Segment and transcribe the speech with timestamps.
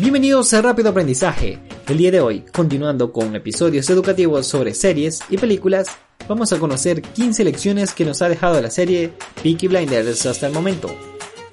[0.00, 1.58] Bienvenidos a Rápido Aprendizaje.
[1.86, 5.88] El día de hoy, continuando con episodios educativos sobre series y películas,
[6.26, 10.54] vamos a conocer 15 lecciones que nos ha dejado la serie Peaky Blinders hasta el
[10.54, 10.88] momento.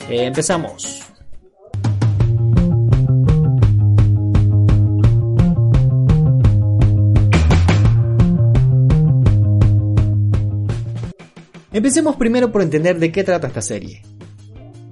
[0.09, 1.01] Empezamos.
[11.73, 14.03] Empecemos primero por entender de qué trata esta serie.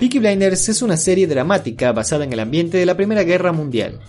[0.06, 4.02] Peaky Blinders es una serie dramática basada en el ambiente de la Primera Guerra Mundial.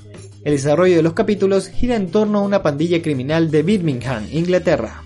[0.45, 5.03] El desarrollo de los capítulos gira en torno a una pandilla criminal de Birmingham, Inglaterra.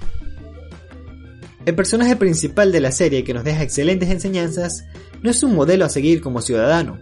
[1.64, 4.84] El personaje principal de la serie que nos deja excelentes enseñanzas
[5.22, 6.98] no es un modelo a seguir como ciudadano.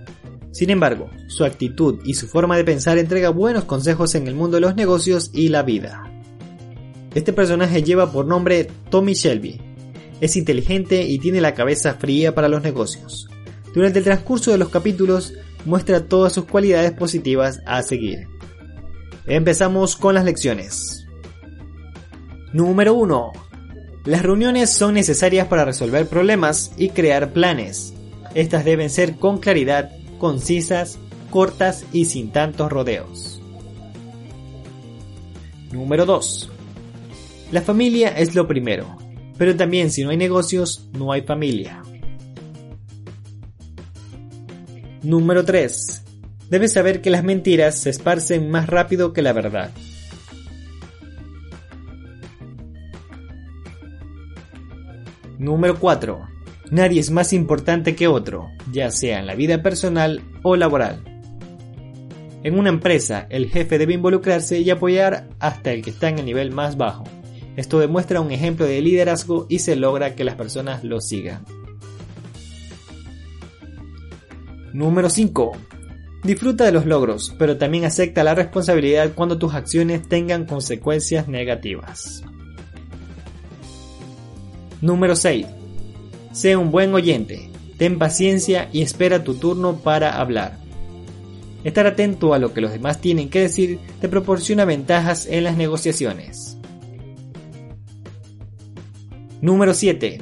[0.51, 4.59] Sin embargo, su actitud y su forma de pensar entrega buenos consejos en el mundo
[4.59, 6.13] de los negocios y la vida.
[7.15, 9.59] Este personaje lleva por nombre Tommy Shelby.
[10.21, 13.31] Es inteligente y tiene la cabeza fría para los negocios.
[13.75, 18.27] Durante el transcurso de los capítulos muestra todas sus cualidades positivas a seguir.
[19.27, 21.07] Empezamos con las lecciones.
[22.53, 23.33] Número 1.
[24.07, 27.93] Las reuniones son necesarias para resolver problemas y crear planes.
[28.35, 30.99] Estas deben ser con claridad, concisas,
[31.31, 33.43] cortas y sin tantos rodeos.
[35.73, 36.51] Número 2.
[37.53, 38.97] La familia es lo primero,
[39.37, 41.83] pero también si no hay negocios, no hay familia.
[45.03, 46.03] Número 3.
[46.51, 49.71] Debes saber que las mentiras se esparcen más rápido que la verdad.
[55.39, 56.27] Número 4.
[56.73, 61.01] Nadie es más importante que otro, ya sea en la vida personal o laboral.
[62.43, 66.25] En una empresa, el jefe debe involucrarse y apoyar hasta el que está en el
[66.25, 67.05] nivel más bajo.
[67.57, 71.45] Esto demuestra un ejemplo de liderazgo y se logra que las personas lo sigan.
[74.73, 75.53] Número 5.
[76.25, 82.23] Disfruta de los logros, pero también acepta la responsabilidad cuando tus acciones tengan consecuencias negativas.
[84.81, 85.47] Número 6.
[86.33, 90.59] Sé un buen oyente, ten paciencia y espera tu turno para hablar.
[91.65, 95.57] Estar atento a lo que los demás tienen que decir te proporciona ventajas en las
[95.57, 96.59] negociaciones.
[99.41, 100.21] Número 7.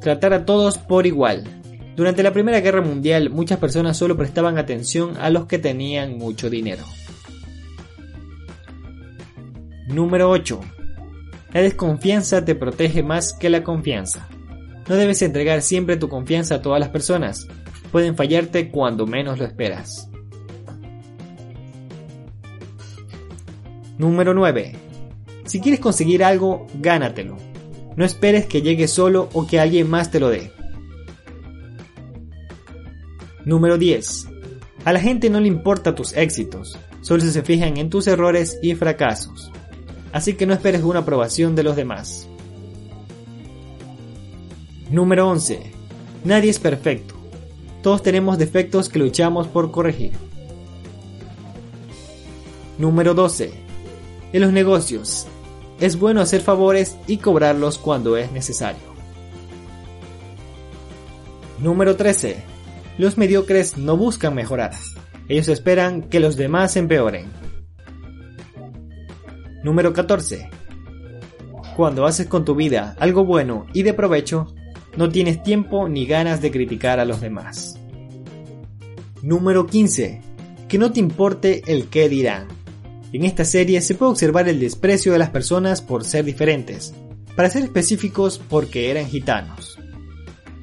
[0.00, 1.61] Tratar a todos por igual.
[1.96, 6.48] Durante la Primera Guerra Mundial muchas personas solo prestaban atención a los que tenían mucho
[6.48, 6.84] dinero.
[9.88, 10.60] Número 8.
[11.52, 14.26] La desconfianza te protege más que la confianza.
[14.88, 17.46] No debes entregar siempre tu confianza a todas las personas.
[17.90, 20.08] Pueden fallarte cuando menos lo esperas.
[23.98, 24.72] Número 9.
[25.44, 27.36] Si quieres conseguir algo, gánatelo.
[27.96, 30.52] No esperes que llegue solo o que alguien más te lo dé.
[33.44, 34.28] Número 10.
[34.84, 38.74] A la gente no le importa tus éxitos, solo se fijan en tus errores y
[38.74, 39.50] fracasos.
[40.12, 42.28] Así que no esperes una aprobación de los demás.
[44.90, 45.72] Número 11.
[46.24, 47.14] Nadie es perfecto.
[47.82, 50.12] Todos tenemos defectos que luchamos por corregir.
[52.78, 53.52] Número 12.
[54.32, 55.26] En los negocios,
[55.80, 58.92] es bueno hacer favores y cobrarlos cuando es necesario.
[61.58, 62.51] Número 13
[63.02, 64.70] los mediocres no buscan mejorar,
[65.28, 67.26] ellos esperan que los demás empeoren.
[69.64, 70.48] Número 14.
[71.76, 74.54] Cuando haces con tu vida algo bueno y de provecho,
[74.96, 77.74] no tienes tiempo ni ganas de criticar a los demás.
[79.20, 80.20] Número 15.
[80.68, 82.46] Que no te importe el qué dirán.
[83.12, 86.94] En esta serie se puede observar el desprecio de las personas por ser diferentes,
[87.34, 89.81] para ser específicos porque eran gitanos.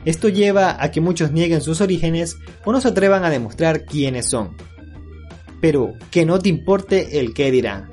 [0.06, 4.28] Esto lleva a que muchos nieguen sus orígenes o no se atrevan a demostrar quiénes
[4.28, 4.56] son.
[5.62, 7.90] Pero que no te importe el qué dirán.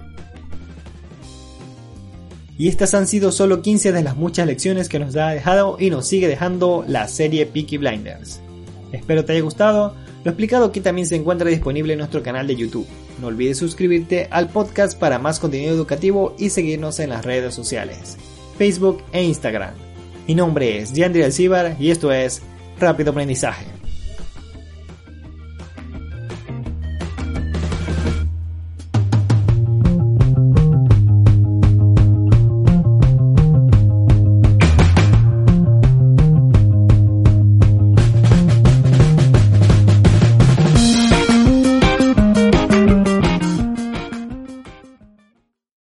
[2.58, 5.90] Y estas han sido solo 15 de las muchas lecciones que nos ha dejado y
[5.90, 8.40] nos sigue dejando la serie Peaky Blinders.
[8.92, 9.94] Espero te haya gustado,
[10.24, 12.86] lo explicado aquí también se encuentra disponible en nuestro canal de YouTube.
[13.20, 18.16] No olvides suscribirte al podcast para más contenido educativo y seguirnos en las redes sociales,
[18.58, 19.85] Facebook e Instagram.
[20.26, 22.42] Mi nombre es Yandri Alcibar y esto es
[22.80, 23.75] Rápido Aprendizaje.